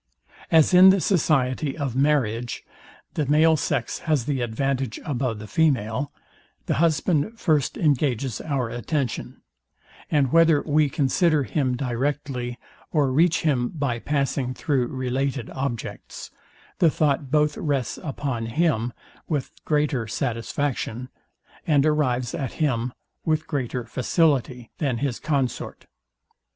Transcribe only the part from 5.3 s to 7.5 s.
the female, the husband